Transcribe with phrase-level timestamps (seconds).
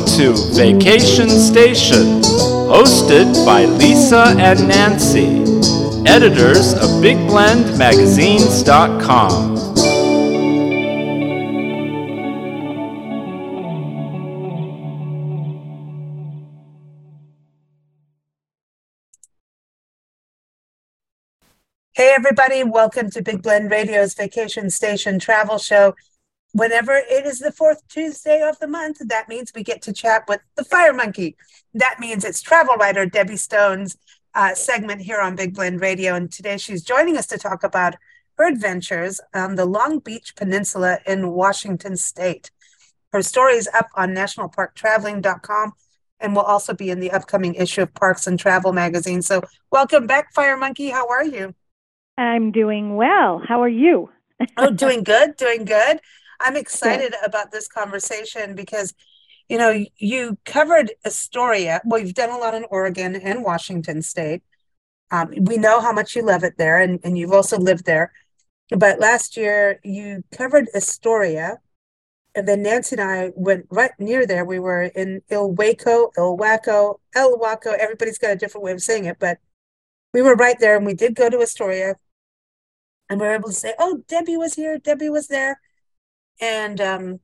[0.00, 2.22] Welcome to Vacation Station,
[2.72, 5.42] hosted by Lisa and Nancy,
[6.10, 9.60] editors of BigBlendMagazines.com.
[21.92, 25.94] Hey, everybody, welcome to Big Blend Radio's Vacation Station Travel Show.
[26.52, 30.24] Whenever it is the fourth Tuesday of the month, that means we get to chat
[30.26, 31.36] with the Fire Monkey.
[31.74, 33.96] That means it's travel writer Debbie Stone's
[34.34, 36.14] uh, segment here on Big Blend Radio.
[36.14, 37.94] And today she's joining us to talk about
[38.36, 42.50] her adventures on the Long Beach Peninsula in Washington State.
[43.12, 45.72] Her story is up on nationalparktraveling.com
[46.20, 49.22] and will also be in the upcoming issue of Parks and Travel magazine.
[49.22, 50.90] So, welcome back, Fire Monkey.
[50.90, 51.54] How are you?
[52.18, 53.42] I'm doing well.
[53.46, 54.10] How are you?
[54.56, 56.00] oh, doing good, doing good.
[56.40, 57.26] I'm excited yeah.
[57.26, 58.94] about this conversation because,
[59.48, 61.80] you know, you covered Astoria.
[61.84, 64.42] Well, you've done a lot in Oregon and Washington State.
[65.10, 68.12] Um, we know how much you love it there, and, and you've also lived there.
[68.70, 71.58] But last year, you covered Astoria,
[72.34, 74.44] and then Nancy and I went right near there.
[74.44, 77.76] We were in Ilwaco, Ilwaco, Ilwaco.
[77.76, 79.38] Everybody's got a different way of saying it, but
[80.14, 81.96] we were right there, and we did go to Astoria
[83.10, 84.78] and we were able to say, "Oh, Debbie was here.
[84.78, 85.60] Debbie was there,"
[86.40, 87.20] and um,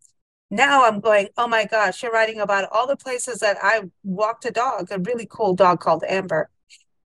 [0.50, 4.44] now I'm going, "Oh my gosh, you're writing about all the places that I walked
[4.44, 6.50] a dog, a really cool dog called Amber,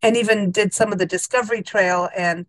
[0.02, 2.46] and even did some of the Discovery Trail and."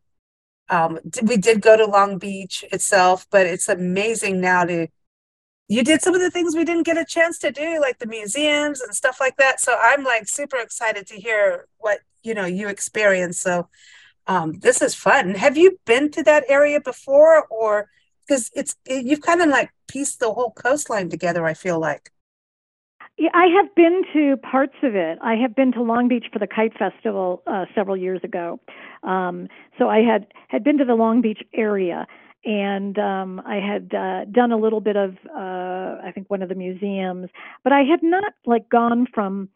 [0.71, 4.87] Um, we did go to Long Beach itself, but it's amazing now to
[5.69, 8.07] you did some of the things we didn't get a chance to do, like the
[8.07, 9.61] museums and stuff like that.
[9.61, 13.41] So I'm like super excited to hear what you know you experienced.
[13.41, 13.69] So
[14.25, 15.35] um, this is fun.
[15.35, 17.87] Have you been to that area before, or
[18.29, 21.45] because it's it, you've kind of like pieced the whole coastline together?
[21.45, 22.11] I feel like.
[23.17, 25.17] Yeah, I have been to parts of it.
[25.21, 28.59] I have been to Long Beach for the Kite Festival uh, several years ago.
[29.03, 29.47] Um,
[29.77, 32.07] so I had had been to the Long Beach area,
[32.45, 36.49] and um, I had uh, done a little bit of uh, I think one of
[36.49, 37.29] the museums,
[37.63, 39.49] but I had not like gone from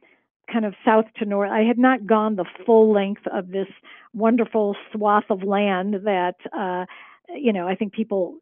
[0.52, 1.52] kind of south to north.
[1.52, 3.68] I had not gone the full length of this
[4.14, 6.86] wonderful swath of land that uh,
[7.34, 8.40] you know I think people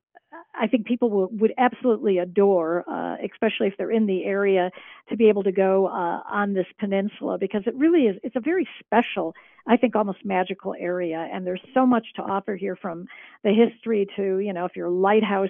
[0.54, 4.72] I think people will, would absolutely adore, uh, especially if they're in the area,
[5.10, 8.18] to be able to go uh, on this peninsula because it really is.
[8.24, 9.34] It's a very special,
[9.68, 13.08] I think, almost magical area, and there's so much to offer here from
[13.44, 15.50] the history to, you know, if you're a lighthouse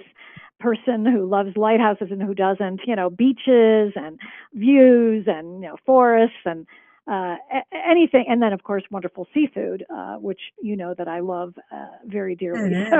[0.60, 4.18] person who loves lighthouses and who doesn't, you know, beaches and
[4.54, 6.66] views and you know forests and
[7.10, 7.34] uh,
[7.72, 11.86] anything, and then of course wonderful seafood, uh, which you know that I love uh,
[12.06, 12.72] very dearly.
[12.82, 12.90] Mm-hmm.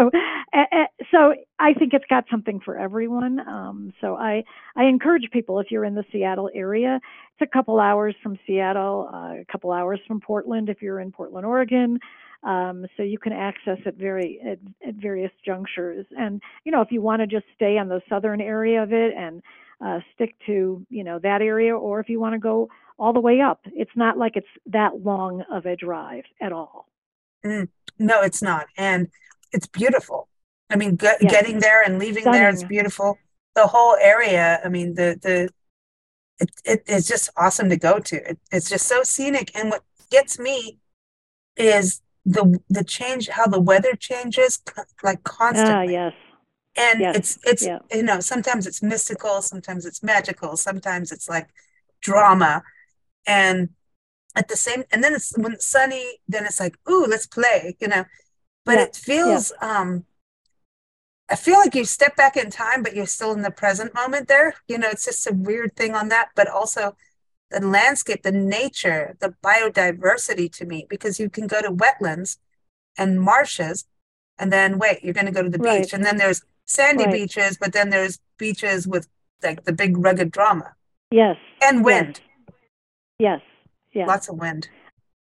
[0.52, 3.40] So, so I think it's got something for everyone.
[3.40, 4.44] Um, so I
[4.76, 7.00] I encourage people if you're in the Seattle area,
[7.38, 11.12] it's a couple hours from Seattle, uh, a couple hours from Portland if you're in
[11.12, 11.98] Portland, Oregon.
[12.42, 16.06] Um, so you can access it very at, at various junctures.
[16.18, 19.14] And you know if you want to just stay on the southern area of it
[19.16, 19.42] and
[19.84, 23.20] uh, stick to you know that area, or if you want to go all the
[23.20, 23.60] way up.
[23.66, 26.86] It's not like it's that long of a drive at all.
[27.44, 28.66] Mm, no, it's not.
[28.76, 29.08] And
[29.52, 30.28] it's beautiful.
[30.70, 31.20] I mean, yes.
[31.20, 32.40] getting there and leaving Stunning.
[32.40, 33.18] there, it's beautiful.
[33.54, 35.50] The whole area, I mean, the, the,
[36.38, 38.30] it, it, it's just awesome to go to.
[38.30, 39.50] It, it's just so scenic.
[39.54, 40.78] And what gets me
[41.56, 44.62] is the, the change, how the weather changes
[45.02, 45.96] like ah, constantly.
[45.96, 46.12] Ah, yes.
[46.74, 47.16] And yes.
[47.16, 47.80] it's, it's, yeah.
[47.92, 51.50] you know, sometimes it's mystical, sometimes it's magical, sometimes it's like
[52.00, 52.62] drama
[53.26, 53.70] and
[54.34, 57.76] at the same and then it's when it's sunny then it's like ooh let's play
[57.80, 58.04] you know
[58.64, 58.82] but yeah.
[58.84, 59.80] it feels yeah.
[59.80, 60.04] um
[61.30, 64.28] i feel like you step back in time but you're still in the present moment
[64.28, 66.96] there you know it's just a weird thing on that but also
[67.50, 72.38] the landscape the nature the biodiversity to me because you can go to wetlands
[72.96, 73.84] and marshes
[74.38, 75.82] and then wait you're going to go to the right.
[75.82, 77.12] beach and then there's sandy right.
[77.12, 79.08] beaches but then there's beaches with
[79.42, 80.74] like the big rugged drama
[81.10, 82.31] yes and wind yes.
[83.22, 83.40] Yes.
[83.92, 84.06] Yeah.
[84.06, 84.68] Lots of wind.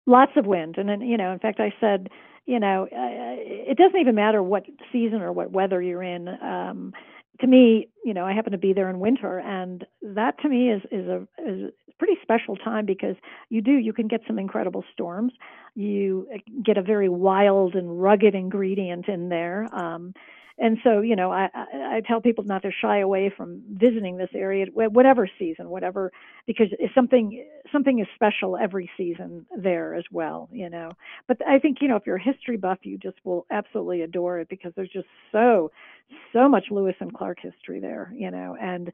[0.05, 2.09] Lots of wind, and then you know, in fact, I said,
[2.45, 3.35] you know, uh,
[3.71, 6.27] it doesn't even matter what season or what weather you're in.
[6.27, 6.93] Um,
[7.39, 10.71] to me, you know, I happen to be there in winter, and that to me
[10.71, 13.15] is is a is a pretty special time because
[13.49, 15.31] you do you can get some incredible storms.
[15.73, 16.27] You
[16.63, 19.73] get a very wild and rugged ingredient in there.
[19.73, 20.13] Um,
[20.57, 24.29] and so you know I, I tell people not to shy away from visiting this
[24.33, 26.11] area whatever season whatever
[26.47, 30.91] because it's something something is special every season there as well you know.
[31.27, 34.39] But i think you know if you're a history buff you just will absolutely adore
[34.39, 35.71] it because there's just so
[36.33, 38.55] so much lewis and clark history there you know.
[38.59, 38.91] And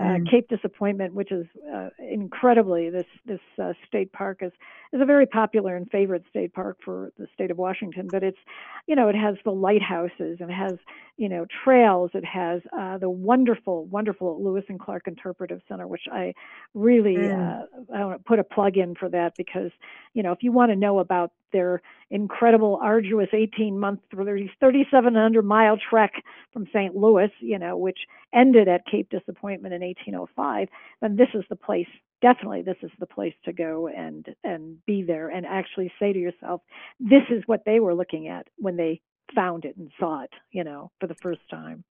[0.00, 0.30] uh, mm.
[0.30, 4.52] Cape Disappointment, which is uh, incredibly this this uh, state park is
[4.92, 8.08] is a very popular and favorite state park for the state of Washington.
[8.10, 8.38] But it's
[8.86, 10.78] you know it has the lighthouses and it has
[11.18, 12.12] you know trails.
[12.14, 16.32] It has uh, the wonderful wonderful Lewis and Clark Interpretive Center, which I
[16.72, 17.62] really mm.
[17.62, 19.70] uh, I want to put a plug in for that because
[20.14, 25.78] you know if you want to know about their incredible, arduous 18 month, 3,700 mile
[25.78, 26.12] trek
[26.52, 26.94] from St.
[26.94, 27.98] Louis, you know, which
[28.34, 30.68] ended at Cape Disappointment in 1805,
[31.00, 31.88] then this is the place.
[32.22, 36.18] Definitely, this is the place to go and and be there and actually say to
[36.18, 36.60] yourself,
[36.98, 39.00] this is what they were looking at when they
[39.34, 41.84] found it and saw it, you know, for the first time.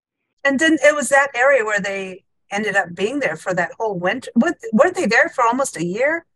[0.44, 3.99] And then it was that area where they ended up being there for that whole
[3.99, 4.31] winter.
[4.37, 6.26] Weren't they there for almost a year?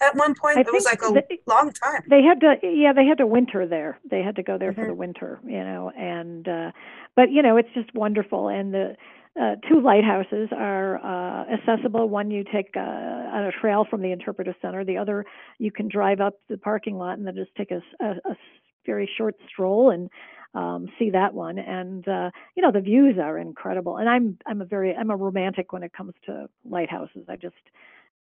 [0.00, 0.58] At one point?
[0.58, 2.02] I it was like a they, long time.
[2.08, 3.98] They had to, yeah, they had to winter there.
[4.08, 4.80] They had to go there mm-hmm.
[4.80, 5.90] for the winter, you know.
[5.96, 6.70] And uh,
[7.16, 8.48] but you know, it's just wonderful.
[8.48, 8.96] And the
[9.40, 12.08] uh, two lighthouses are uh, accessible.
[12.08, 14.84] One you take uh, on a trail from the interpretive center.
[14.84, 15.24] The other
[15.58, 18.36] you can drive up the parking lot and then just take a, a, a
[18.86, 20.10] very short stroll and
[20.54, 21.58] um, see that one.
[21.58, 23.98] And uh, you know the views are incredible.
[23.98, 27.26] And I'm I'm a very I'm a romantic when it comes to lighthouses.
[27.28, 27.54] I just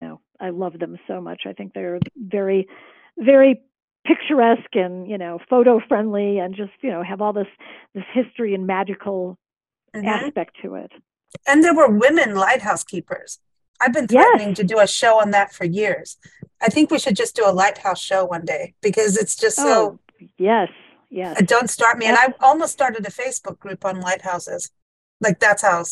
[0.07, 1.43] know, I love them so much.
[1.45, 2.67] I think they're very,
[3.17, 3.61] very
[4.05, 7.47] picturesque and you know photo friendly and just you know have all this
[7.93, 9.37] this history and magical
[9.95, 10.07] mm-hmm.
[10.07, 10.91] aspect to it
[11.47, 13.39] and there were women lighthouse keepers
[13.79, 14.57] i've been threatening yes.
[14.57, 16.17] to do a show on that for years
[16.61, 19.99] i think we should just do a lighthouse show one day because it's just so
[20.19, 20.69] oh, yes
[21.11, 24.71] yes don't start me and i almost started a facebook group on lighthouses
[25.19, 25.83] like that's how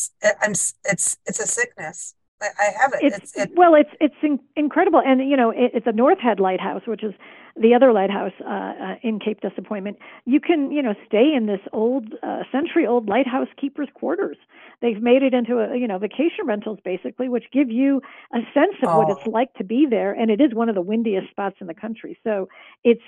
[0.41, 2.99] i'm it's it's a sickness I have it.
[3.01, 6.19] It's, it's it, well, it's it's in, incredible, and you know, it, it's a North
[6.19, 7.13] Head Lighthouse, which is
[7.59, 9.97] the other lighthouse uh, uh, in Cape Disappointment.
[10.25, 14.37] You can you know stay in this old uh, century old lighthouse keeper's quarters.
[14.81, 18.01] They've made it into a you know vacation rentals basically, which give you
[18.33, 18.99] a sense of oh.
[18.99, 21.67] what it's like to be there, and it is one of the windiest spots in
[21.67, 22.17] the country.
[22.23, 22.47] So
[22.83, 23.01] it's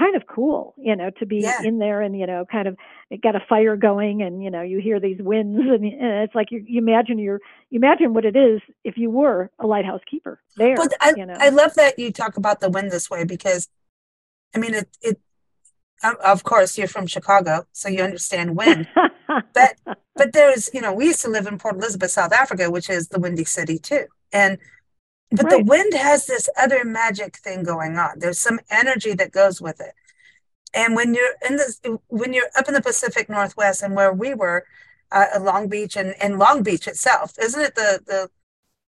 [0.00, 1.62] kind of cool, you know, to be yeah.
[1.62, 2.76] in there and you know, kind of
[3.22, 6.50] get a fire going, and you know, you hear these winds, and, and it's like
[6.50, 10.40] you, you imagine you're you imagine what it is if you were a lighthouse keeper
[10.56, 10.76] there.
[10.76, 11.36] But I, you know?
[11.38, 13.68] I love that you talk about the wind this way because,
[14.54, 15.20] I mean, it it
[16.24, 18.88] of course you're from Chicago, so you understand wind.
[19.52, 19.74] but
[20.16, 23.08] but there's you know we used to live in Port Elizabeth, South Africa, which is
[23.08, 24.58] the windy city too, and
[25.30, 25.58] but right.
[25.58, 28.18] the wind has this other magic thing going on.
[28.18, 29.94] There's some energy that goes with it.
[30.74, 34.34] And when you're in this, when you're up in the Pacific Northwest and where we
[34.34, 34.64] were,
[35.12, 38.30] uh, Long Beach and, and Long Beach itself, isn't it the the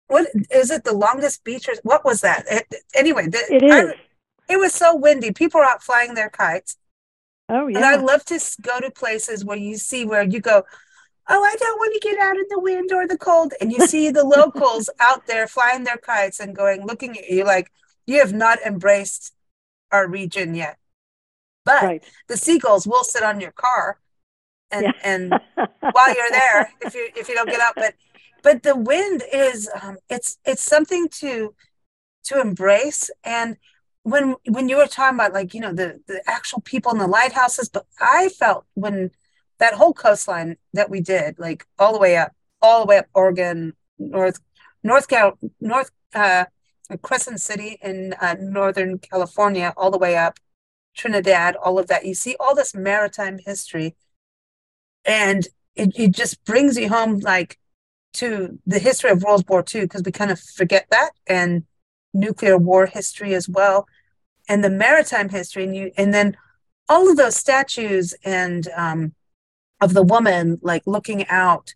[0.08, 2.44] what is it the longest beach or what was that?
[2.50, 3.72] It, anyway, the, it is.
[3.72, 5.32] I, it was so windy.
[5.32, 6.76] People are out flying their kites.
[7.48, 7.78] Oh yeah.
[7.78, 10.64] And I love to go to places where you see where you go,
[11.28, 13.52] oh, I don't want to get out in the wind or the cold.
[13.60, 17.44] And you see the locals out there flying their kites and going, looking at you
[17.44, 17.70] like
[18.06, 19.34] you have not embraced
[19.90, 20.78] our region yet.
[21.64, 22.04] But right.
[22.28, 23.98] the seagulls will sit on your car
[24.70, 24.92] and yeah.
[25.02, 25.30] and
[25.80, 27.94] while you're there, if you if you don't get out, but
[28.42, 31.54] but the wind is um, it's it's something to
[32.24, 33.56] to embrace and
[34.02, 37.06] when when you were talking about like you know the the actual people in the
[37.06, 39.10] lighthouses but i felt when
[39.58, 43.06] that whole coastline that we did, like all the way up, all the way up
[43.14, 44.40] Oregon, North,
[44.82, 46.44] North Cal, North uh,
[47.02, 50.38] Crescent City in uh, Northern California, all the way up
[50.96, 52.04] Trinidad, all of that.
[52.04, 53.94] You see all this maritime history,
[55.04, 57.58] and it, it just brings you home like
[58.14, 61.64] to the history of World War II because we kind of forget that and
[62.14, 63.86] nuclear war history as well,
[64.48, 66.36] and the maritime history, and you and then
[66.88, 69.12] all of those statues and um,
[69.80, 71.74] of the woman like looking out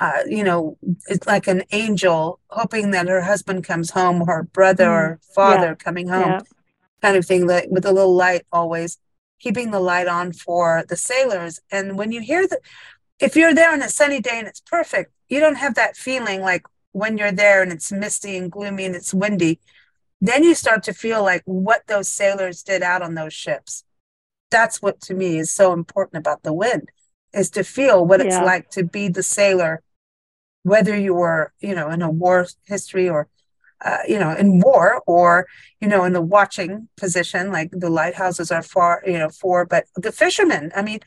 [0.00, 4.86] uh, you know it's like an angel hoping that her husband comes home her brother
[4.86, 4.90] mm.
[4.90, 5.74] or father yeah.
[5.74, 6.40] coming home yeah.
[7.02, 8.98] kind of thing like with a little light always
[9.38, 12.60] keeping the light on for the sailors and when you hear that
[13.18, 16.40] if you're there on a sunny day and it's perfect you don't have that feeling
[16.40, 19.60] like when you're there and it's misty and gloomy and it's windy
[20.22, 23.84] then you start to feel like what those sailors did out on those ships
[24.50, 26.90] that's what to me is so important about the wind
[27.32, 29.82] is to feel what it's like to be the sailor,
[30.62, 33.28] whether you were, you know, in a war history or,
[33.84, 35.46] uh, you know, in war or,
[35.80, 39.84] you know, in the watching position, like the lighthouses are far, you know, for, but
[39.96, 41.00] the fishermen, I mean,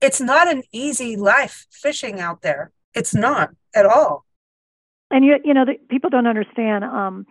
[0.00, 2.72] it's not an easy life fishing out there.
[2.94, 4.24] It's not at all.
[5.10, 7.26] And you, you know, the, people don't understand um,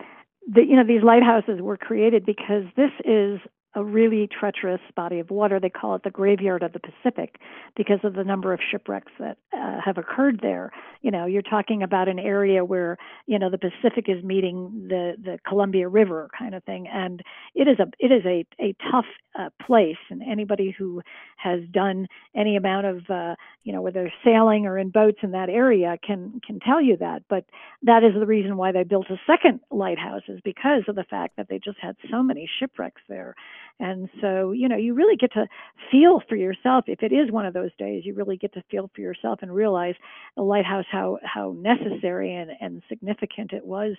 [0.54, 3.40] that you know these lighthouses were created because this is
[3.76, 5.60] a really treacherous body of water.
[5.60, 7.36] They call it the graveyard of the Pacific
[7.76, 10.72] because of the number of shipwrecks that uh, have occurred there.
[11.02, 12.98] You know, you're talking about an area where
[13.28, 17.22] you know the Pacific is meeting the the Columbia River kind of thing, and
[17.54, 19.06] it is a it is a a tough
[19.40, 19.98] uh, place.
[20.10, 21.02] And anybody who
[21.38, 25.50] has done any amount of uh, you know whether sailing or in boats in that
[25.50, 27.24] area can can tell you that.
[27.30, 27.46] But
[27.84, 31.38] that is the reason why they built a second lighthouse is because of the fact
[31.38, 33.36] that they just had so many shipwrecks there.
[33.80, 35.48] And so, you know, you really get to
[35.90, 36.86] feel for yourself.
[36.88, 39.54] If it is one of those days, you really get to feel for yourself and
[39.54, 39.96] realize
[40.36, 43.96] the lighthouse how how necessary and, and significant it was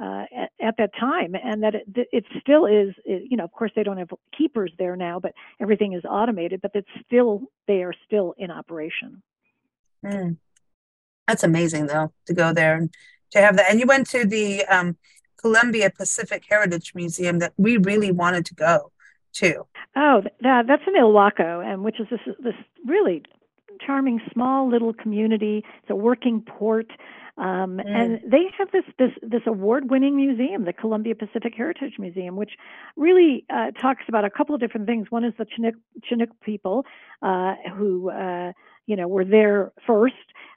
[0.00, 2.94] uh, at, at that time, and that it, it still is.
[3.04, 6.60] It, you know, of course, they don't have keepers there now, but everything is automated.
[6.60, 9.22] But it's still they are still in operation.
[10.04, 10.36] Mm.
[11.26, 12.94] That's amazing, though, to go there and
[13.32, 13.70] to have that.
[13.70, 14.96] And you went to the um,
[15.40, 18.92] Columbia Pacific Heritage Museum that we really wanted to go
[19.34, 19.66] to.
[19.96, 22.54] Oh, that, that's in Ilwaco, and which is this this
[22.86, 23.22] really
[23.84, 25.64] charming small little community.
[25.82, 26.90] It's a working port.
[27.36, 27.82] Um, mm.
[27.86, 32.52] And they have this this this award-winning museum, the Columbia Pacific Heritage Museum, which
[32.96, 35.10] really uh, talks about a couple of different things.
[35.10, 35.74] One is the Chinook,
[36.04, 36.86] Chinook people
[37.22, 38.52] uh, who uh,
[38.86, 40.14] you know were there first,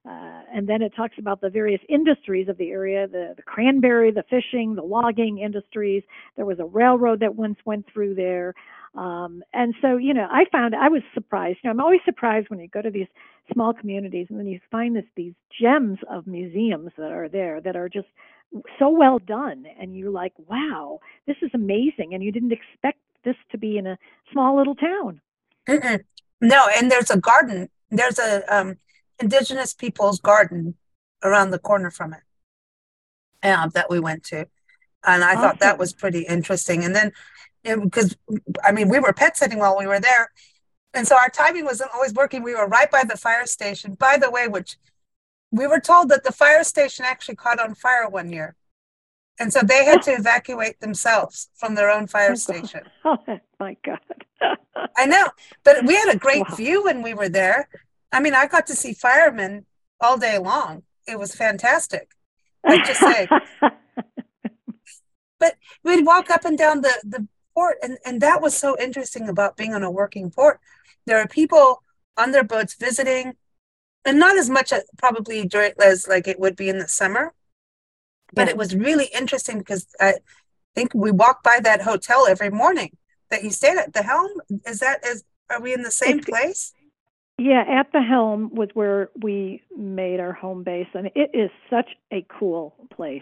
[0.08, 4.12] uh, and then it talks about the various industries of the area: the, the cranberry,
[4.12, 6.04] the fishing, the logging industries.
[6.36, 8.54] There was a railroad that once went through there.
[8.96, 11.60] Um, and so, you know, I found I was surprised.
[11.64, 13.08] You know, I'm always surprised when you go to these
[13.54, 17.76] small communities and then you find this these gems of museums that are there that
[17.76, 18.08] are just
[18.80, 23.36] so well done, and you're like, wow, this is amazing, and you didn't expect this
[23.52, 23.98] to be in a
[24.32, 25.20] small little town.
[25.68, 26.00] Mm-mm.
[26.40, 27.70] No, and there's a garden.
[27.92, 28.78] There's a um,
[29.20, 30.76] indigenous people's garden
[31.24, 32.22] around the corner from it
[33.44, 34.48] uh, that we went to,
[35.06, 35.42] and I awesome.
[35.42, 36.84] thought that was pretty interesting.
[36.84, 37.12] And then
[37.64, 38.16] because
[38.64, 40.32] I mean, we were pet sitting while we were there.
[40.94, 42.44] And so our timing wasn't always working.
[42.44, 44.78] We were right by the fire station, by the way, which
[45.52, 48.56] we were told that the fire station actually caught on fire one year.
[49.40, 52.82] And so they had to evacuate themselves from their own fire station.
[53.06, 53.18] Oh
[53.60, 54.00] my God.
[54.96, 55.26] I know.
[55.64, 56.56] But we had a great wow.
[56.56, 57.70] view when we were there.
[58.12, 59.66] I mean, I got to see firemen
[60.00, 60.84] all day long.
[61.08, 62.12] It was fantastic.
[62.66, 63.28] I just say.
[65.40, 69.28] but we'd walk up and down the, the port and, and that was so interesting
[69.28, 70.60] about being on a working port
[71.06, 71.82] there are people
[72.18, 73.34] on their boats visiting
[74.06, 77.34] and not as much as probably during as like it would be in the summer
[78.34, 78.52] but yeah.
[78.52, 80.14] it was really interesting because i
[80.76, 82.96] think we walked by that hotel every morning
[83.32, 84.30] that you stayed at the helm
[84.66, 86.74] is that is are we in the same it's, place
[87.38, 91.90] yeah at the helm was where we made our home base and it is such
[92.12, 93.22] a cool place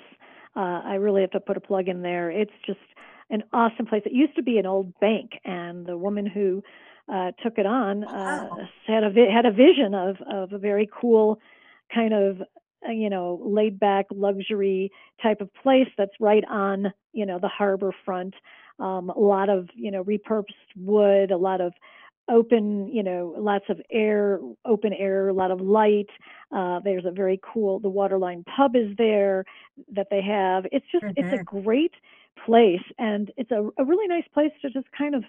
[0.55, 2.79] uh, i really have to put a plug in there it's just
[3.29, 4.03] an awesome place.
[4.05, 6.63] It used to be an old bank, and the woman who
[7.11, 8.07] uh, took it on uh,
[8.51, 8.57] wow.
[8.87, 11.39] had a vi- had a vision of of a very cool
[11.93, 12.41] kind of
[12.87, 14.91] uh, you know laid back luxury
[15.21, 18.35] type of place that's right on you know the harbor front.
[18.79, 21.73] Um, a lot of you know repurposed wood, a lot of
[22.29, 26.09] open, you know, lots of air, open air, a lot of light.
[26.55, 29.45] Uh, there's a very cool, the Waterline Pub is there
[29.93, 30.65] that they have.
[30.71, 31.13] It's just, mm-hmm.
[31.17, 31.61] it's a mm-hmm.
[31.61, 31.93] great
[32.43, 35.23] place and it's a, a really nice place to just kind of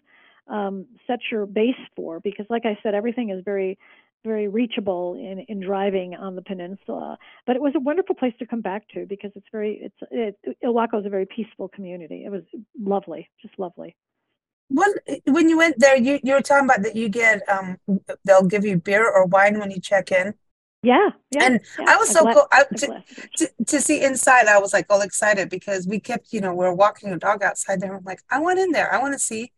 [0.49, 3.79] um, set your base for because like i said everything is very
[4.25, 8.47] very reachable in, in driving on the peninsula but it was a wonderful place to
[8.47, 12.31] come back to because it's very it's it, Ilwaco is a very peaceful community it
[12.31, 12.43] was
[12.79, 13.95] lovely just lovely
[14.69, 14.93] when
[15.27, 17.77] when you went there you, you were talking about that you get um
[18.25, 20.35] they'll give you beer or wine when you check in
[20.83, 21.45] yeah, yeah.
[21.45, 21.87] And yeah.
[21.89, 23.05] I was so cool I, to,
[23.39, 24.47] to, to, see inside.
[24.47, 27.43] I was like all excited because we kept, you know, we are walking a dog
[27.43, 27.97] outside there.
[27.97, 28.95] I'm like, I want in there.
[28.95, 29.51] I want to see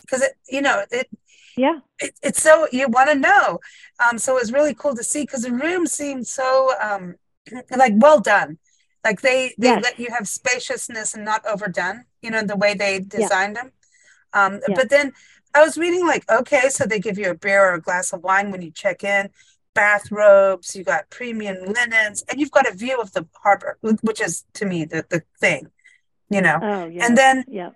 [0.00, 1.08] because it, you know, it,
[1.56, 3.58] yeah, it, it's so you want to know.
[4.02, 7.16] Um, so it was really cool to see because the room seemed so um,
[7.76, 8.58] like well done.
[9.04, 9.82] Like they they yes.
[9.82, 12.04] let you have spaciousness and not overdone.
[12.22, 13.64] You know the way they designed yeah.
[13.64, 13.72] them.
[14.32, 14.74] Um, yeah.
[14.74, 15.12] But then
[15.54, 18.22] I was reading like, okay, so they give you a beer or a glass of
[18.22, 19.30] wine when you check in
[19.74, 24.44] bathrobes, you got premium linens, and you've got a view of the harbor, which is
[24.54, 25.68] to me the, the thing,
[26.28, 26.58] you know.
[26.60, 27.06] Oh, yeah.
[27.06, 27.70] And then yeah.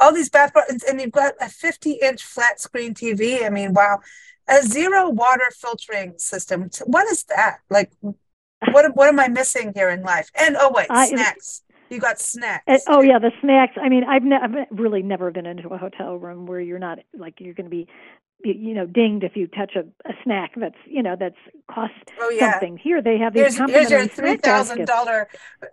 [0.00, 3.44] all these bathrobes, and you've got a 50 inch flat screen TV.
[3.44, 4.00] I mean, wow.
[4.46, 6.68] A zero water filtering system.
[6.84, 7.60] What is that?
[7.70, 10.30] Like, what, what am I missing here in life?
[10.34, 11.62] And oh, wait, I, snacks.
[11.90, 12.64] You got snacks.
[12.66, 13.74] And, oh yeah, the snacks.
[13.80, 16.98] I mean, I've, ne- I've really never been into a hotel room where you're not
[17.16, 17.88] like you're going to be
[18.44, 21.36] you know dinged if you touch a, a snack that's you know that's
[21.70, 22.52] cost oh, yeah.
[22.52, 25.28] something here they have these here's, here's your three thousand dollar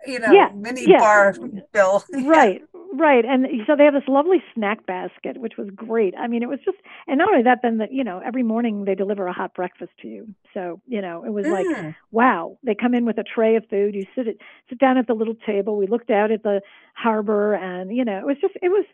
[0.06, 0.98] you know yeah, mini yeah.
[0.98, 1.34] bar
[1.72, 2.62] bill right
[2.94, 6.14] Right, and so they have this lovely snack basket, which was great.
[6.14, 8.84] I mean, it was just, and not only that, then that you know, every morning
[8.84, 10.28] they deliver a hot breakfast to you.
[10.52, 11.94] So you know, it was like, Mm.
[12.10, 12.58] wow.
[12.62, 13.94] They come in with a tray of food.
[13.94, 14.36] You sit at,
[14.68, 15.76] sit down at the little table.
[15.78, 16.60] We looked out at the
[16.94, 18.84] harbor, and you know, it was just, it was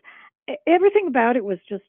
[0.65, 1.83] everything about it was just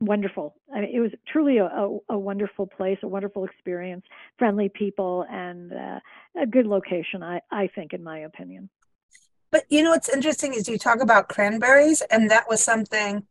[0.00, 0.56] wonderful.
[0.74, 4.04] I mean, it was truly a, a, a wonderful place, a wonderful experience,
[4.38, 6.00] friendly people, and uh,
[6.42, 7.22] a good location.
[7.22, 8.68] I I think, in my opinion.
[9.50, 13.26] But you know what's interesting is you talk about cranberries, and that was something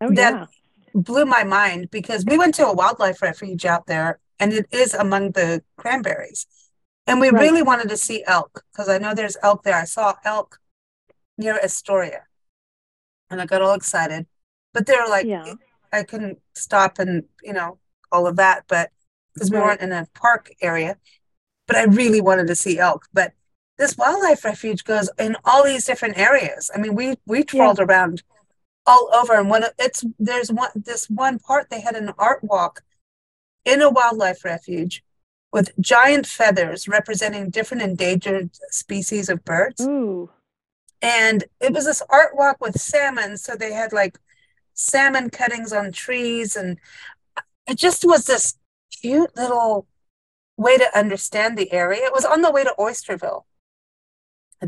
[0.00, 0.46] Oh That- yeah.
[0.94, 4.92] blew my mind because we went to a wildlife refuge out there, and it is
[4.94, 6.46] among the cranberries.
[7.06, 7.40] And we Right.
[7.40, 9.74] really wanted to see elk because I know there's elk there.
[9.76, 10.60] I saw elk
[11.38, 12.26] near Astoria,
[13.30, 14.26] and I got all excited.
[14.72, 15.54] But they're like, Yeah.
[15.92, 17.78] I couldn't stop and you know
[18.10, 18.90] all of that, but
[19.34, 19.64] because we Right.
[19.66, 20.98] weren't in a park area.
[21.66, 23.06] But I really wanted to see elk.
[23.12, 23.32] But
[23.82, 26.70] this wildlife refuge goes in all these different areas.
[26.72, 28.22] I mean, we we trolled around
[28.86, 32.82] all over, and when it's there's one this one part they had an art walk
[33.64, 35.02] in a wildlife refuge
[35.52, 39.80] with giant feathers representing different endangered species of birds.
[39.80, 40.30] Ooh.
[41.02, 43.36] And it was this art walk with salmon.
[43.36, 44.16] So they had like
[44.74, 46.54] salmon cuttings on trees.
[46.54, 46.78] And
[47.66, 48.54] it just was this
[49.00, 49.86] cute little
[50.56, 52.04] way to understand the area.
[52.04, 53.42] It was on the way to Oysterville.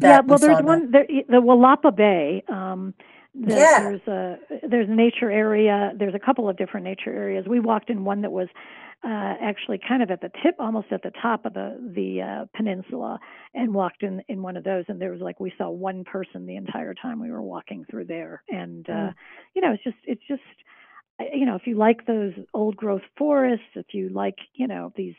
[0.00, 2.44] Yeah, we well, saw there's one there, the Willapa Bay.
[2.48, 2.94] Um,
[3.34, 3.78] the, Yeah.
[3.78, 4.36] There's a
[4.68, 5.92] there's a nature area.
[5.98, 7.46] There's a couple of different nature areas.
[7.48, 8.48] We walked in one that was
[9.04, 12.46] uh, actually kind of at the tip, almost at the top of the the uh,
[12.56, 13.18] peninsula,
[13.54, 14.84] and walked in in one of those.
[14.88, 18.06] And there was like we saw one person the entire time we were walking through
[18.06, 18.42] there.
[18.50, 19.14] And uh, Mm.
[19.54, 20.42] you know, it's just it's just
[21.20, 24.92] uh, you know, if you like those old growth forests, if you like you know
[24.96, 25.14] these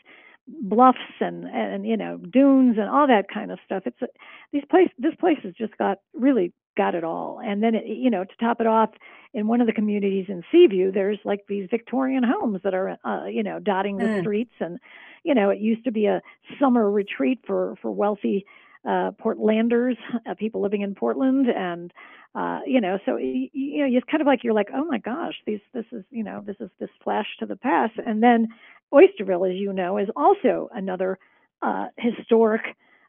[0.48, 4.08] bluffs and and you know dunes and all that kind of stuff, it's a,
[4.52, 7.40] these place this place has just got really got it all.
[7.44, 8.90] And then it, you know to top it off
[9.34, 13.26] in one of the communities in seaview there's like these victorian homes that are uh,
[13.26, 14.20] you know dotting the Mm.
[14.20, 14.54] streets.
[14.60, 14.80] And
[15.24, 16.22] you know it used to be a
[16.60, 18.46] summer retreat for for wealthy
[18.88, 19.98] uh portlanders
[20.30, 21.48] uh, people living in portland.
[21.50, 21.92] And
[22.36, 24.86] uh you know so y- y- you know it's kind of like you're like oh
[24.86, 27.94] my gosh these this is you know this is this flash to the past.
[28.06, 28.48] And then
[28.94, 31.18] oysterville as you know is also another
[31.62, 32.62] uh historic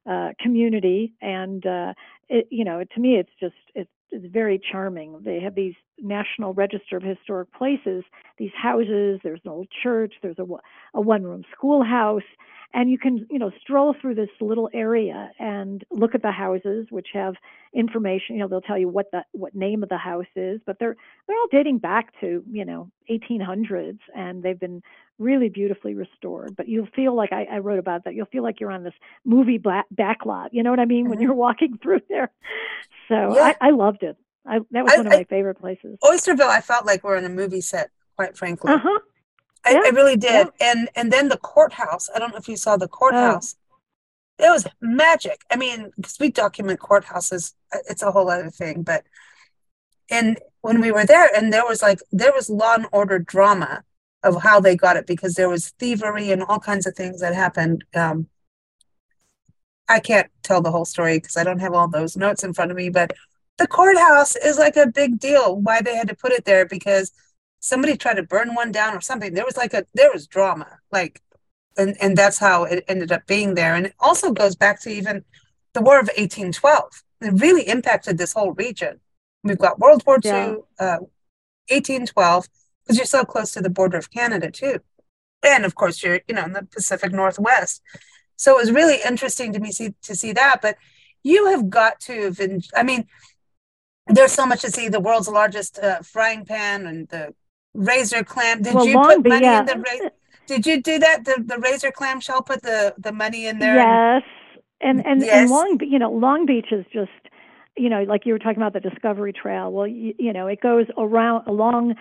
[0.09, 1.93] uh, community, and uh,
[2.29, 5.21] it, you know, to me, it's just it's, it's very charming.
[5.25, 8.05] They have these National Register of Historic Places,
[8.39, 9.19] these houses.
[9.25, 10.15] There's an old church.
[10.23, 10.47] There's a,
[10.95, 12.23] a one-room schoolhouse,
[12.73, 16.87] and you can you know stroll through this little area and look at the houses,
[16.91, 17.35] which have
[17.75, 18.37] information.
[18.37, 20.97] You know, they'll tell you what the what name of the house is, but they're
[21.27, 24.83] they're all dating back to you know 1800s, and they've been
[25.19, 26.55] really beautifully restored.
[26.57, 28.15] But you'll feel like I, I wrote about that.
[28.15, 30.49] You'll feel like you're on this movie back, backlot.
[30.53, 31.23] You know what I mean when Mhm.
[31.23, 32.31] you're walking through there.
[33.09, 33.55] So Yeah.
[33.61, 34.17] I, I loved it.
[34.47, 35.99] I, that was one of my favorite places.
[36.05, 38.73] Oysterville, I felt like we're in a movie set, quite frankly.
[38.73, 38.99] Uh huh.
[39.65, 40.49] I, Yeah, I really did.
[40.61, 42.09] And and then the courthouse.
[42.15, 43.57] I don't know if you saw the courthouse.
[44.39, 45.41] It was magic.
[45.51, 48.83] I mean, because we document courthouses, uh, it's a whole other thing.
[48.83, 49.03] But
[50.11, 53.83] and when we were there, and there was like there was law and order drama
[54.23, 57.35] of how they got it because there was thievery and all kinds of things that
[57.35, 57.85] happened.
[57.95, 58.29] Um,
[59.89, 62.71] I can't tell the whole story because I don't have all those notes in front
[62.71, 63.13] of me, but
[63.59, 65.57] the courthouse is like a big deal.
[65.57, 67.13] Why they had to put it there because
[67.61, 69.33] somebody tried to burn one down or something.
[69.35, 71.23] There was like a there was drama, like,
[71.77, 73.75] and and that's how it ended up being there.
[73.75, 75.25] And it also goes back to even
[75.73, 77.03] the War of 1812.
[77.23, 79.01] It really impacted this whole region.
[79.43, 80.55] We've got World War II, Yeah.
[80.81, 80.99] uh,
[81.69, 82.49] 1812,
[82.87, 84.79] because you're so close to the border of Canada too,
[85.43, 87.83] and of course you're you know in the Pacific Northwest.
[88.37, 90.61] So it was really interesting to me see to see that.
[90.63, 90.77] But
[91.23, 93.07] you have got to have been, I mean,
[94.07, 94.89] there's so much to see.
[94.89, 97.35] The world's largest uh, frying pan and the
[97.75, 98.63] razor clam.
[98.63, 99.61] Did well, you put money yeah.
[99.61, 100.11] in the ra-
[100.47, 101.25] Did you do that?
[101.25, 103.75] The the razor clam shell put the the money in there.
[103.75, 104.23] Yes,
[104.81, 105.35] and and Yes.
[105.35, 107.11] and Long, you know, Long Beach is just,
[107.77, 109.73] you know, like you were talking about the Discovery Trail.
[109.73, 111.97] Well, you, you know, it goes around along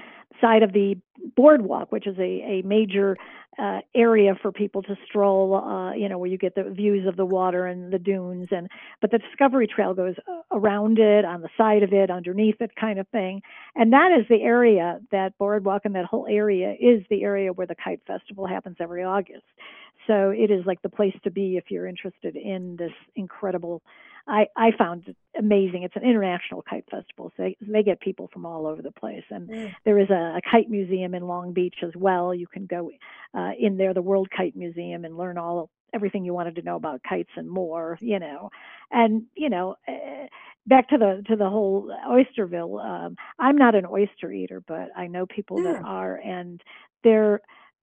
[0.45, 0.95] side of the
[1.35, 3.17] boardwalk, which is a a major
[3.57, 5.55] uh, area for people to stroll.
[5.55, 8.69] Uh, you know, where you get the views of the water and the dunes, and
[9.01, 10.15] but the Discovery Trail goes
[10.51, 13.41] around it, on the side of it, underneath it, kind of thing.
[13.75, 17.67] And that is the area that boardwalk and that whole area is the area where
[17.67, 19.45] the kite festival happens every August.
[20.07, 23.81] So it is like the place to be if you're interested in this incredible.
[24.27, 25.83] I, I found it amazing.
[25.83, 29.23] It's an international kite festival, so they, they get people from all over the place.
[29.29, 29.75] And Mm.
[29.85, 32.33] there is a, a kite museum in Long Beach as well.
[32.33, 32.91] You can go
[33.37, 36.75] uh, in there, the World Kite Museum, and learn all everything you wanted to know
[36.75, 37.97] about kites and more.
[38.01, 38.49] You know,
[38.91, 40.27] and you know, uh,
[40.67, 45.05] back to the to the whole oysterville um i'm not an oyster eater but i
[45.07, 45.85] know people that Mm.
[45.85, 46.61] are and
[47.03, 47.41] they're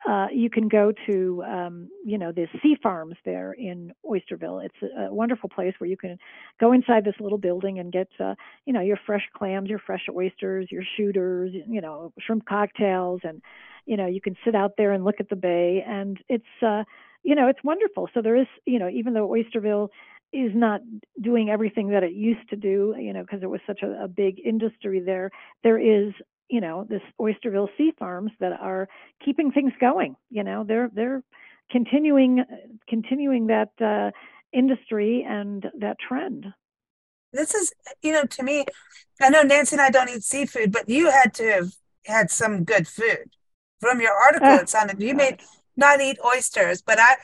[0.08, 4.74] uh, you can go to um, you know the sea farms there in oysterville it's
[4.82, 6.18] a, a wonderful place where you can
[6.60, 8.34] go inside this little building and get uh,
[8.66, 13.42] you know your fresh clams your fresh oysters your shooters you know shrimp cocktails and
[13.86, 16.82] you know you can sit out there and look at the bay and it's uh,
[17.22, 19.88] you know it's wonderful so there is you know even though oysterville
[20.32, 20.80] is not
[21.20, 24.08] doing everything that it used to do, you know, because it was such a, a
[24.08, 25.30] big industry there.
[25.62, 26.14] There is,
[26.48, 28.88] you know, this Oysterville Sea Farms that are
[29.24, 30.16] keeping things going.
[30.30, 31.22] You know, they're they're
[31.70, 32.44] continuing
[32.88, 34.10] continuing that uh,
[34.52, 36.46] industry and that trend.
[37.32, 38.66] This is, you know, to me,
[39.20, 41.72] I know Nancy and I don't eat seafood, but you had to have
[42.06, 43.30] had some good food.
[43.80, 45.36] From your article, Ah, it sounded you may
[45.76, 47.16] not eat oysters, but I,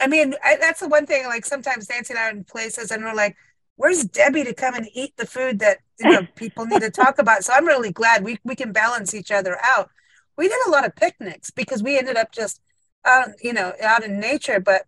[0.00, 1.26] I mean, I, that's the one thing.
[1.26, 3.36] Like sometimes Nancy and I are in places, and we're like,
[3.76, 7.18] "Where's Debbie to come and eat the food that you know people need to talk
[7.18, 9.90] about?" So I'm really glad we we can balance each other out.
[10.36, 12.60] We did a lot of picnics because we ended up just,
[13.04, 14.60] out, you know, out in nature.
[14.60, 14.86] But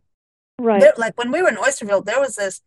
[0.58, 0.80] Right.
[0.80, 2.60] there, like when we were in Oysterville, there was this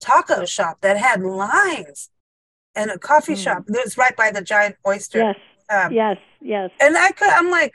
[0.00, 2.10] taco shop that had lines,
[2.74, 3.42] and a coffee Mm.
[3.44, 5.18] shop that was right by the giant oyster.
[5.18, 5.36] Yes.
[5.68, 6.16] Um, Yes.
[6.40, 6.70] Yes.
[6.80, 7.74] and I could, I'm like,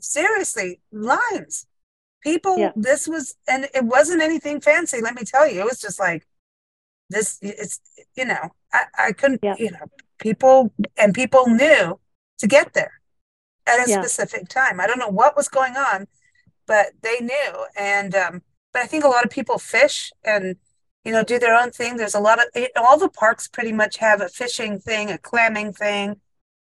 [0.00, 1.66] seriously, lines.
[2.20, 2.72] People, Yeah.
[2.76, 5.60] this was, and it wasn't anything fancy, let me tell you.
[5.60, 6.26] It was just like,
[7.10, 7.80] this, it's,
[8.16, 9.56] you know, I, I couldn't, Yeah.
[9.56, 9.86] you know,
[10.18, 12.00] people, and people knew
[12.38, 13.00] to get there
[13.66, 14.08] at a Yeah.
[14.08, 14.80] specific time.
[14.80, 16.06] I don't know what was going on,
[16.66, 17.66] but they knew.
[17.78, 20.56] And, um, but I think a lot of people fish and,
[21.04, 21.96] you know, do their own thing.
[21.96, 25.18] There's a lot of, it, all the parks pretty much have a fishing thing, a
[25.18, 26.20] clamming thing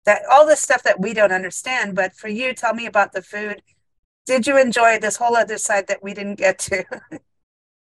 [0.06, 1.96] that all this stuff that we don't understand.
[1.96, 3.62] But for you, tell me about the food.
[4.26, 6.84] Did you enjoy this whole other side that we didn't get to?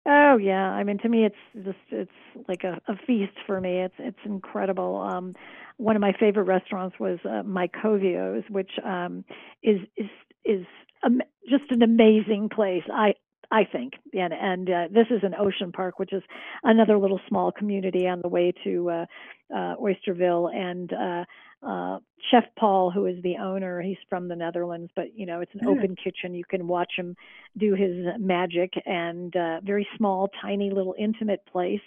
[0.06, 2.10] Oh yeah, I mean to me it's just it's
[2.48, 3.82] like a, a feast for me.
[3.82, 4.96] It's it's incredible.
[4.96, 5.34] Um,
[5.76, 9.24] one of my favorite restaurants was uh, Mycovio's, which um,
[9.62, 10.10] is is
[10.44, 10.66] is
[11.02, 12.84] um, just an amazing place.
[12.92, 13.14] I
[13.52, 16.22] I think, and and uh, this is in Ocean Park, which is
[16.64, 19.06] another little small community on the way to uh,
[19.54, 21.24] uh, Oysterville, and uh,
[21.66, 21.98] uh,
[22.30, 25.60] Chef Paul, who is the owner, he's from the Netherlands, but you know it's an
[25.66, 25.68] Mm.
[25.68, 26.34] open kitchen.
[26.34, 27.14] You can watch him
[27.58, 31.82] do his magic, and uh, very small, tiny, little intimate place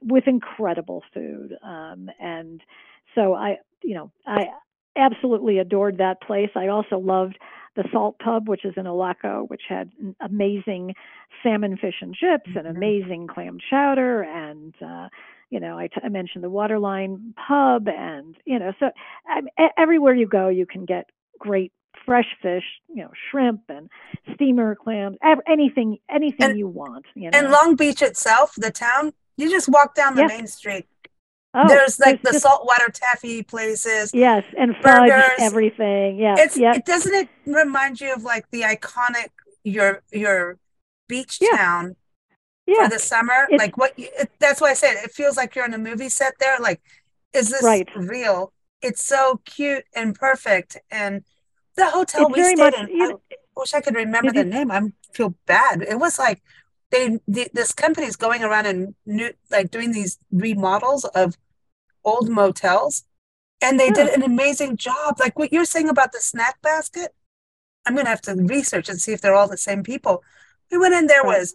[0.00, 1.56] with incredible food.
[1.64, 2.62] Um, and
[3.16, 4.46] so I, you know, I
[4.96, 6.50] absolutely adored that place.
[6.54, 7.38] I also loved
[7.78, 10.94] the Salt Pub, which is in Ilwaco, which had amazing
[11.42, 12.76] salmon, fish, and chips, and Mhm.
[12.76, 15.08] amazing clam chowder, and uh,
[15.50, 18.90] you know, I, t- I mentioned the Waterline Pub, and you know, so
[19.38, 21.04] e- everywhere you go, you can get
[21.38, 21.72] great
[22.04, 23.88] fresh fish, you know, shrimp and
[24.34, 27.06] steamer clams, ev- anything, anything And- you want.
[27.14, 30.86] You know, and Long Beach itself, the town, you just walk down the main street.
[31.54, 34.10] Oh, There's like the just- saltwater taffy places.
[34.14, 35.30] yes, and fudge burgers.
[35.40, 36.18] everything.
[36.18, 39.28] Yeah, It's yeah, it doesn't it remind you of like the iconic
[39.64, 40.58] your your
[41.08, 41.56] beach Yeah.
[41.56, 41.96] town
[42.66, 42.84] yeah.
[42.84, 43.44] for the summer?
[43.50, 45.78] It's- like what you, it, that's why I said it feels like you're in a
[45.78, 46.58] movie set there.
[46.60, 46.80] Like,
[47.32, 47.88] is this Right.
[47.96, 48.52] real?
[48.82, 50.76] It's so cute and perfect.
[50.90, 51.24] And
[51.76, 54.70] the hotel we stayed much- in, you- I wish I could remember the name.
[54.70, 54.82] I
[55.12, 55.82] feel bad.
[55.82, 56.40] It was like
[56.90, 61.36] they the, this company's going around and new like doing these remodels of
[62.04, 63.04] old motels,
[63.60, 65.16] and they did an amazing job.
[65.20, 67.14] Like what you're saying about the snack basket,
[67.86, 70.22] I'm gonna have to research and see if they're all the same people.
[70.70, 71.38] We went in, there Right.
[71.40, 71.54] was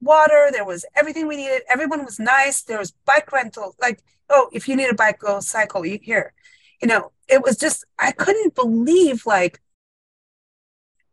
[0.00, 1.62] water, there was everything we needed.
[1.68, 2.62] Everyone was nice.
[2.62, 3.74] There was bike rental.
[3.80, 5.84] Like, oh, if you need a bike, go cycle.
[5.86, 6.32] You here,
[6.80, 7.12] you know.
[7.28, 9.60] It was just I couldn't believe like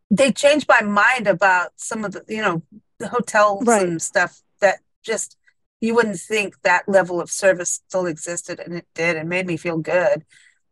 [0.10, 2.63] they changed my mind about some of the you know
[3.07, 3.87] hotels Right.
[3.87, 5.37] and stuff that just
[5.79, 9.57] you wouldn't think that level of service still existed and it did and made me
[9.57, 10.23] feel good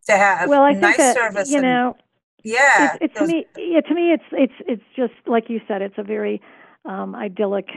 [0.08, 1.98] to have well, I think nice that service you and know,
[2.44, 5.82] yeah it's, it's to me, yeah, to me, it's it's it's just like you said,
[5.82, 6.42] it's a very
[6.86, 7.68] um, idyllic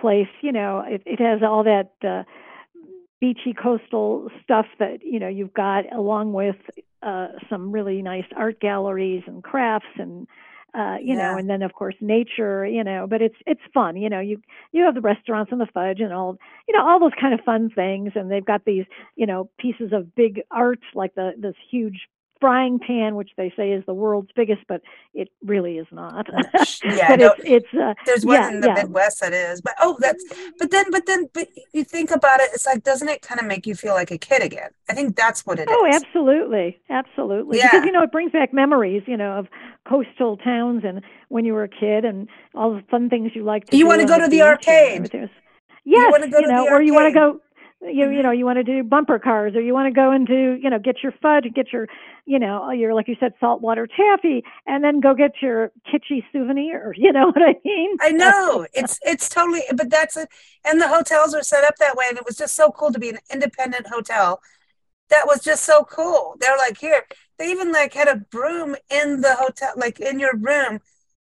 [0.00, 0.28] place.
[0.40, 2.22] You know, it, it has all that uh,
[3.20, 6.56] beachy coastal stuff that you know you've got, along with
[7.02, 10.26] uh, some really nice art galleries and crafts and.
[10.76, 11.16] Uh, you Yeah.
[11.16, 14.20] know, and then of course nature, you know, but it's it's fun, you know.
[14.20, 14.40] You
[14.72, 16.36] you have the restaurants and the fudge and all,
[16.68, 18.84] you know, all those kind of fun things, and they've got these,
[19.16, 22.08] you know, pieces of big art like the this huge
[22.40, 24.82] frying pan, which they say is the world's biggest, but
[25.14, 26.26] it really is not.
[26.84, 28.74] Yeah, but no, it's it's uh, there's one yeah, in the yeah.
[28.74, 30.24] Midwest that is but oh that's
[30.58, 33.46] but then but then but you think about it it's like doesn't it kind of
[33.46, 37.58] make you feel like a kid again I think that's what it Oh, absolutely, absolutely.
[37.58, 37.70] Yeah.
[37.70, 39.48] Because you know it brings back memories, you know, of
[39.88, 43.70] coastal towns and when you were a kid and all the fun things you liked
[43.70, 45.10] to You wanna go to the arcade.
[45.84, 47.40] Yes, wanna go to know, or you want to go
[47.82, 50.26] you you know you want to do bumper cars or you want to go and
[50.26, 51.86] do you know get your fudge get your
[52.24, 56.94] you know your like you said saltwater taffy and then go get your kitschy souvenir
[56.96, 57.96] you know what i mean?
[58.00, 58.66] I know.
[58.72, 60.28] it's it's totally but that's it
[60.64, 62.98] and the hotels are set up that way and it was just so cool to
[62.98, 64.40] be an independent hotel.
[65.08, 66.36] That was just so cool.
[66.40, 67.02] They're like here
[67.38, 70.80] they even like had a broom in the hotel like in your room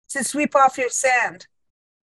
[0.09, 1.47] to sweep off your sand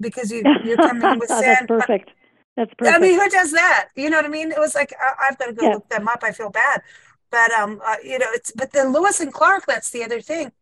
[0.00, 2.10] because you you're coming with oh, sand that's perfect
[2.56, 2.96] that's perfect.
[2.96, 3.88] I mean, who does that?
[3.96, 4.52] You know what I mean?
[4.52, 5.74] It was like I, have got to go yeah.
[5.74, 6.20] look them up.
[6.22, 6.82] I feel bad,
[7.30, 9.66] but um, uh, you know, it's but then Lewis and Clark.
[9.66, 10.52] That's the other thing.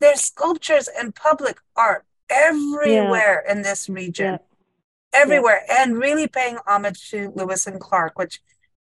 [0.00, 3.52] There's sculptures and public art everywhere yeah.
[3.52, 4.38] in this region, yeah.
[5.12, 8.40] everywhere, and really paying homage to Lewis and Clark, which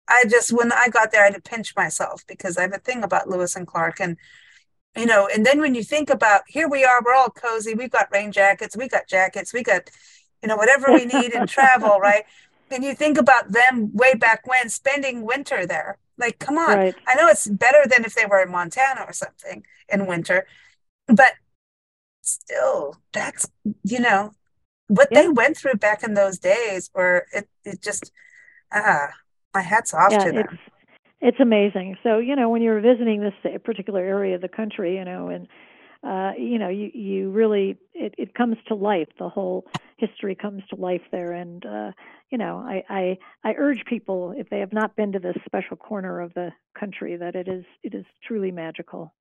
[0.08, 2.78] I just when I got there, I had to pinch myself because I have a
[2.78, 4.16] thing about Lewis and Clark and
[4.96, 7.90] you know, and then when you think about here we are, we're all cozy, we've
[7.90, 9.90] got rain jackets, we got jackets, we got
[10.44, 12.24] you know, whatever we need in travel, right?
[12.70, 15.96] And you think about them way back when spending winter there.
[16.18, 16.76] Like, come on.
[16.76, 16.94] Right.
[17.08, 20.46] I know it's better than if they were in Montana or something in winter,
[21.08, 21.32] but
[22.20, 23.48] still, that's,
[23.84, 24.32] you know,
[24.88, 25.22] what yeah.
[25.22, 28.12] they went through back in those days where it, it just,
[28.70, 29.08] ah,
[29.54, 30.46] my hat's off yeah, to them.
[30.50, 30.62] It's,
[31.22, 31.96] it's amazing.
[32.02, 35.48] So, you know, when you're visiting this particular area of the country, you know, and,
[36.04, 39.08] uh, you know, you, you really, it, it comes to life.
[39.18, 39.64] The whole
[39.96, 41.32] history comes to life there.
[41.32, 41.92] And, uh,
[42.30, 45.76] you know, I, I, I urge people, if they have not been to this special
[45.76, 49.14] corner of the country, that it is, it is truly magical.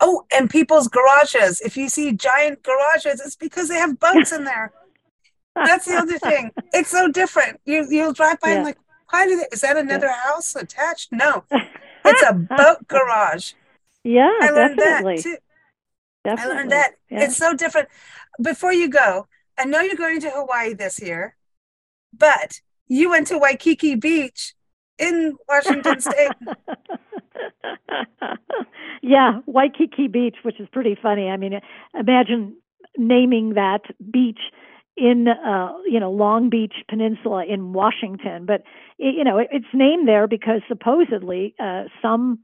[0.00, 1.60] Oh, and people's garages.
[1.60, 4.72] If you see giant garages, it's because they have boats in there.
[5.54, 6.52] That's the other thing.
[6.72, 7.60] It's so different.
[7.66, 8.54] You you'll drive by yeah.
[8.56, 8.78] and like,
[9.10, 10.22] why do they, is that another yeah.
[10.22, 11.12] house attached?
[11.12, 11.44] No,
[12.04, 13.52] it's a boat garage.
[14.04, 15.16] Yeah, I learned definitely.
[15.16, 15.36] that too.
[16.24, 16.52] Definitely.
[16.52, 16.92] I learned that.
[17.10, 17.24] Yeah.
[17.24, 17.88] It's so different.
[18.42, 19.26] Before you go,
[19.58, 21.36] I know you're going to Hawaii this year,
[22.16, 24.54] but you went to Waikiki Beach
[24.98, 26.32] in Washington State.
[29.02, 31.28] yeah, Waikiki Beach, which is pretty funny.
[31.28, 31.60] I mean,
[31.98, 32.56] imagine
[32.96, 34.40] naming that beach
[34.96, 38.62] in uh, you know Long Beach Peninsula in Washington, but
[38.98, 42.40] it, you know it, it's named there because supposedly uh, some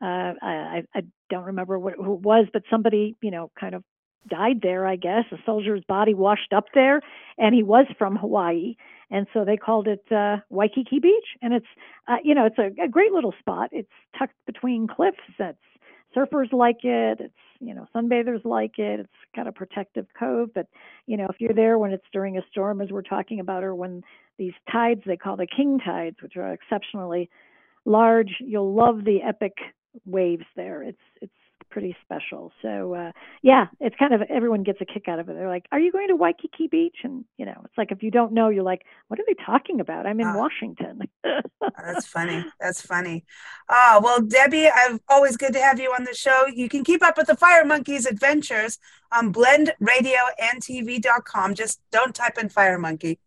[0.00, 3.82] uh, I, I don't remember what, who it was, but somebody, you know, kind of
[4.28, 5.24] died there, I guess.
[5.32, 7.00] A soldier's body washed up there,
[7.38, 8.76] and he was from Hawaii,
[9.10, 11.26] and so they called it uh, Waikiki Beach.
[11.42, 11.66] And it's,
[12.08, 13.70] uh, you know, it's a, a great little spot.
[13.72, 15.18] It's tucked between cliffs.
[15.38, 15.58] That's
[16.16, 17.20] surfers like it.
[17.20, 19.00] It's, you know, sunbathers like it.
[19.00, 20.66] It's got a protective cove, but
[21.06, 23.74] you know, if you're there when it's during a storm, as we're talking about, or
[23.74, 24.02] when
[24.38, 27.30] these tides they call the king tides, which are exceptionally
[27.84, 29.54] large, you'll love the epic
[30.04, 30.82] waves there.
[30.82, 31.32] It's it's
[31.70, 32.52] pretty special.
[32.62, 35.34] So uh, yeah, it's kind of everyone gets a kick out of it.
[35.34, 38.10] They're like, "Are you going to Waikiki Beach?" And you know, it's like if you
[38.10, 40.36] don't know, you're like, "What are they talking about?" I'm in ah.
[40.36, 41.02] Washington.
[41.22, 42.42] that's funny.
[42.60, 43.24] That's funny.
[43.68, 46.46] Ah, well, Debbie, I've always good to have you on the show.
[46.46, 48.78] You can keep up with the Fire Monkeys adventures
[49.12, 51.54] on blendradioandtv.com.
[51.54, 53.18] Just don't type in Fire Monkey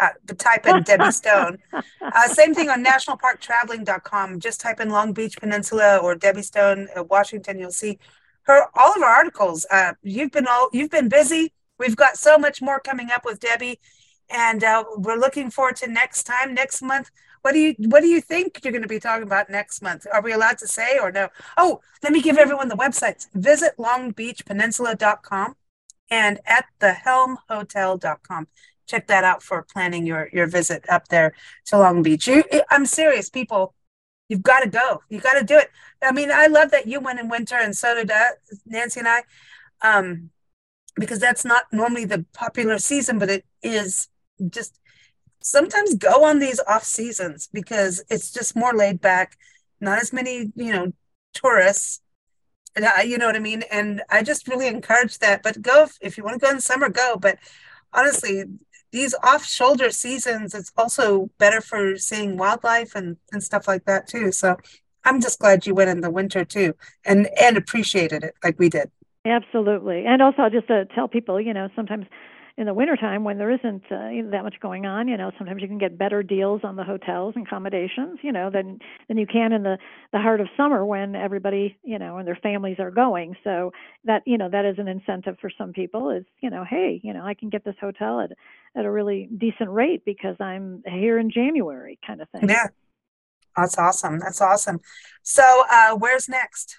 [0.00, 1.58] uh, type in Debbie Stone.
[1.72, 4.40] Uh, same thing on nationalparktraveling.com.
[4.40, 7.58] Just type in Long Beach Peninsula or Debbie Stone, uh, Washington.
[7.58, 7.98] You'll see
[8.42, 9.66] her all of her articles.
[9.70, 11.52] Uh, you've been all you've been busy.
[11.78, 13.80] We've got so much more coming up with Debbie,
[14.30, 17.10] and uh, we're looking forward to next time next month.
[17.42, 20.06] What do you What do you think you're going to be talking about next month?
[20.12, 21.28] Are we allowed to say or no?
[21.56, 23.26] Oh, let me give everyone the websites.
[23.34, 25.54] Visit longbeachpeninsula.com
[26.10, 28.48] and at the thehelmhotel.com
[28.86, 31.34] check that out for planning your your visit up there
[31.66, 32.26] to Long Beach.
[32.26, 33.74] You, I'm serious, people.
[34.28, 35.02] You've got to go.
[35.10, 35.70] You got to do it.
[36.02, 38.24] I mean, I love that you went in winter, and so did uh,
[38.66, 39.22] Nancy and I,
[39.82, 40.30] um,
[40.96, 44.08] because that's not normally the popular season, but it is
[44.50, 44.80] just.
[45.46, 49.36] Sometimes go on these off seasons because it's just more laid back.
[49.78, 50.94] Not as many, you know,
[51.34, 52.00] tourists.
[53.04, 53.62] you know what I mean?
[53.70, 55.42] And I just really encourage that.
[55.42, 57.16] But go if, if you want to go in summer, go.
[57.20, 57.38] But
[57.92, 58.44] honestly,
[58.94, 64.06] these off shoulder seasons, it's also better for seeing wildlife and, and stuff like that
[64.06, 64.30] too.
[64.30, 64.56] So
[65.04, 68.68] I'm just glad you went in the winter too and, and appreciated it like we
[68.68, 68.92] did.
[69.26, 70.04] Absolutely.
[70.06, 72.06] And also just to tell people, you know, sometimes
[72.56, 75.68] in the wintertime when there isn't uh, that much going on you know sometimes you
[75.68, 79.52] can get better deals on the hotels and accommodations you know than than you can
[79.52, 79.78] in the
[80.12, 83.36] the heart of summer when everybody you know and their families are going.
[83.44, 83.72] So
[84.04, 87.12] that you know that is an incentive for some people is you know hey you
[87.12, 88.30] know I can get this hotel at
[88.76, 92.48] at a really decent rate because I'm here in January kind of thing.
[92.48, 92.68] Yeah.
[93.56, 94.18] That's awesome.
[94.18, 94.80] That's awesome.
[95.22, 96.78] So uh where's next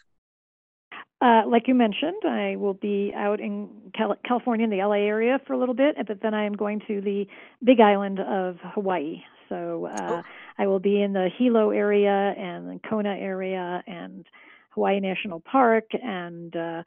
[1.25, 5.39] uh, like you mentioned, I will be out in Cal- California in the LA area
[5.47, 7.25] for a little bit, but then I am going to the
[7.63, 9.23] Big Island of Hawaii.
[9.49, 10.21] So uh,
[10.59, 14.25] I will be in the Hilo area and Kona area and
[14.71, 16.83] Hawaii National Park and uh,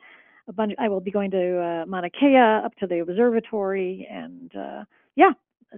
[0.46, 0.72] a bunch.
[0.78, 4.84] I will be going to uh, Mauna Kea up to the observatory and uh,
[5.16, 5.32] yeah.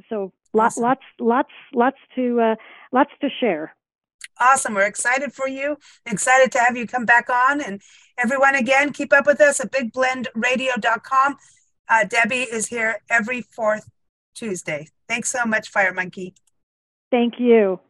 [0.09, 0.83] So lots, awesome.
[0.83, 2.55] lots, lots, lots to uh,
[2.93, 3.75] lots to share.
[4.39, 4.75] Awesome.
[4.75, 5.79] We're excited for you.
[6.07, 7.61] Excited to have you come back on.
[7.61, 7.81] And
[8.19, 11.37] everyone, again, keep up with us at bigblendradio.com.
[11.89, 13.89] Uh, Debbie is here every fourth
[14.35, 14.89] Tuesday.
[15.09, 16.35] Thanks so much, Fire Monkey.
[17.11, 17.81] Thank you.